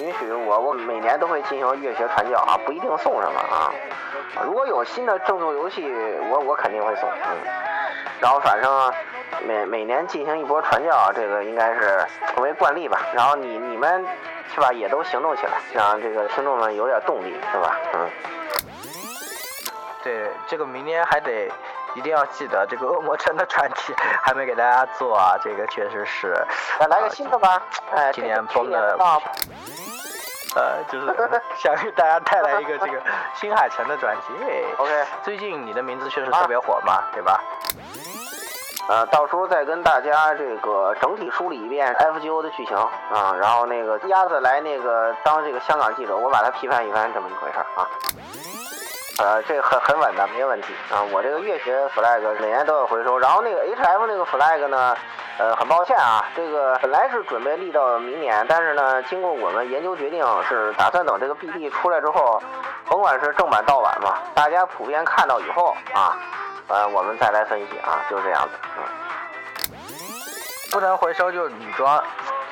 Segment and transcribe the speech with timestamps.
[0.00, 3.72] 允许我，我每年都会进行乐学传教啊，不一定送什么啊。
[4.44, 5.92] 如果有新的正作游戏，
[6.30, 7.08] 我我肯定会送。
[7.08, 7.36] 嗯，
[8.20, 8.92] 然后反正
[9.46, 13.00] 每每年进行一波传教，这个应该是成为惯例吧。
[13.12, 14.04] 然后你你们
[14.54, 17.76] 是吧，也都行动起来，让这个听众们有点动力，是吧？
[17.94, 18.08] 嗯。
[20.04, 21.50] 对，这个明年还得
[21.94, 23.92] 一定要记得这个恶魔城的传奇
[24.22, 26.32] 还没给大家做啊，这个确实是。
[26.78, 27.60] 来来个新的吧，
[27.90, 28.96] 哎，今年崩的。
[30.54, 31.06] 呃，就是
[31.56, 33.00] 想给大家带来一个这个
[33.34, 34.32] 新海诚的专辑。
[34.78, 37.40] OK，最近你的名字确实特别火嘛，对吧？
[38.88, 47.86] 呃，到时候再跟大家这个整体梳理一遍 FGO 的剧情啊，然后那个鸭子来那个当这个香港记者，我把他批判一番，这么一回事啊。
[49.18, 51.02] 呃，这很很稳的，没问题啊。
[51.12, 54.96] 我这个月学 flag 每年都要回收，然后那个 HF 那个 flag 呢，
[55.38, 62.42] 呃，很抱歉啊，这个本来是准备立到明年，但是呢，经过我们研究决定，是打算等这个 BD 出来之后，
[62.88, 66.16] 甭管是正版盗版嘛，大家普遍看到以后啊，
[66.66, 68.50] 呃，我们再来分析啊，就是这样子。
[68.78, 68.82] 嗯，
[70.72, 72.02] 不能回收就是女装，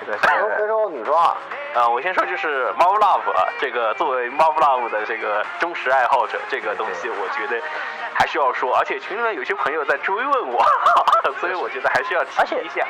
[0.00, 1.36] 这个不能回收女装。
[1.76, 7.62] 呃，我先说就是 Marvel Love 这个作为 Marvel Love 的这个忠实爱好者，这个东西我觉得
[8.14, 10.64] 还需要说，而且群里面有些朋友在追问我，
[11.38, 12.86] 所以我觉得还是要提一下。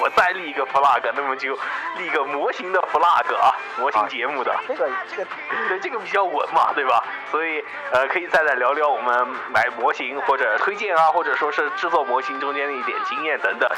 [0.00, 1.52] 我再立一个 flag，那么就
[1.98, 4.56] 立一个模型的 flag 啊，模型节目的。
[4.66, 5.26] 这个这个
[5.68, 7.04] 对这个比较稳嘛，对吧？
[7.30, 13.68] 所以呃，可以再来聊聊我们买模型或者推荐啊，或者说是制作模型中间的一点经验等等。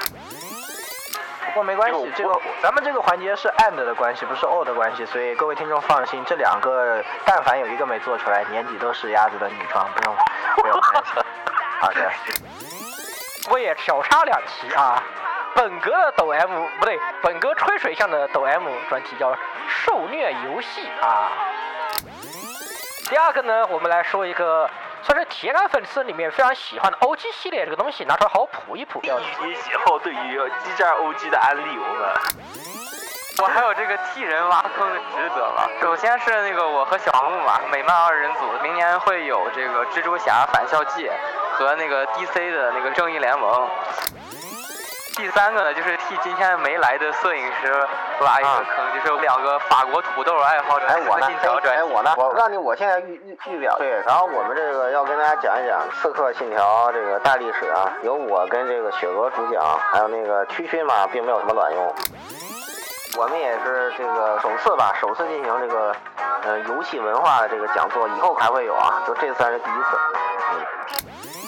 [1.51, 10.17] 不过没关系，这个咱们这个环节是 and 的关系，不是 or 的关系，所以各位听众放心，这两个但凡有一个没做出来，年底都是鸭子的女装，不用
[10.57, 11.23] 不用担心。
[11.81, 12.11] 好的，
[13.51, 15.03] 我也小插两题啊，
[15.55, 21.33] 本格的抖 M 不对，本格吹水向的抖 M 专题叫受虐游戏啊。
[23.09, 24.71] 第二个呢，我们来说一个。
[25.11, 29.01] 算是铁杆粉丝里面非常喜欢的 OG 系列这个东西拿出来好好普一普。
[29.03, 29.09] 以
[29.43, 32.09] 及喜好对于机战 OG 的安利，我们。
[33.43, 35.69] 我还有这个替人挖坑的职责吧。
[35.83, 41.11] 首先是那个我和小木嘛，美漫二人组，明年会有这个蜘蛛侠返校季
[41.55, 43.69] 和那个 DC 的那个正义联盟。
[45.21, 47.87] 第三个呢，就是替今天没来的摄影师
[48.23, 50.87] 挖一个坑，就是两个法国土豆爱好者。
[50.87, 51.27] 哎，我呢？
[51.63, 52.15] 哎，我呢？
[52.17, 53.77] 我让你，我现在预预预表。
[53.77, 61.95] 对，然后我们这个要跟大家讲一讲《刺客信条》这个大历史啊，由我跟这个雪娥主讲，还有那个区区嘛，并没有什么卵用。
[63.19, 65.95] 我们也是这个首次吧，首次进行这个
[66.45, 69.99] 呃游戏文化的这个讲座，以后还会有啊，就这次还是第一次。
[70.55, 71.40] 嗯。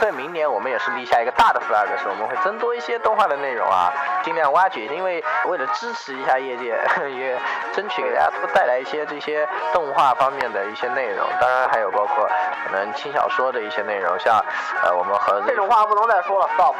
[0.00, 3.92] 在明年，我们也是立下一个大的 flag，是我们会增多一些动画的内容啊，
[4.24, 4.86] 尽量挖掘。
[4.86, 6.76] 因为为了支持一下业界，
[7.10, 7.38] 也
[7.74, 11.26] 争取给大家多带来一些这些动画方面的一些内容。
[11.40, 12.28] 当然还有包括
[12.64, 14.42] 可能轻小说的一些内容，像
[14.82, 16.74] 呃我们和这种话不能再说了，stop。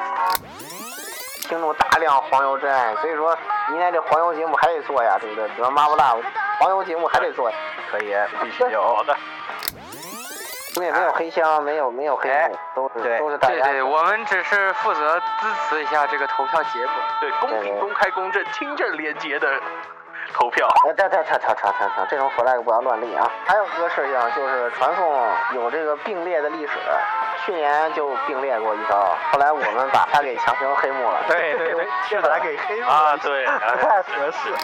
[1.48, 3.36] 听众大量黄油真爱，所以说
[3.68, 5.48] 明年这黄油节目还得做呀，对不对？
[5.48, 6.14] 比如妈不辣，
[6.60, 7.56] 黄油节目还得做呀，
[7.90, 9.16] 可以，必须有的。
[10.76, 13.54] 因为没有黑箱，没有没有黑幕，都是都是大家。
[13.54, 19.48] 对对，我们只是负责支持一下这个投票结果，对公平、公开、公正、清正、廉洁的
[20.32, 20.68] 投票。
[20.86, 23.28] 哎，停停停停停停停，这种 flag 不要乱立啊！
[23.46, 26.72] 还有一个事情就是传送有这个并列的历史，
[27.44, 31.20] 去年就并列过一招，后来我们把它给强行黑幕了。
[31.26, 31.86] 对对对，
[32.22, 32.92] 把它给黑幕了。
[32.92, 33.44] 啊，对，
[33.76, 34.54] 不太合适。